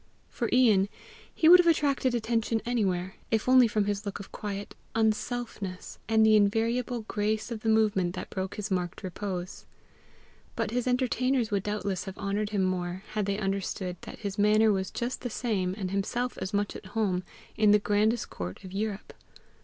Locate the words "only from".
3.47-3.85